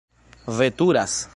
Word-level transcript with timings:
veturas 0.47 1.29